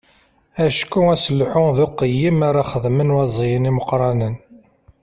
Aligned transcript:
Acku 0.65 0.99
aselḥu 1.13 1.67
d 1.77 1.79
uqeyyem 1.85 2.39
ara 2.49 2.63
xedmen 2.71 3.13
waẓiyen 3.15 3.69
imeqqranen. 3.69 4.35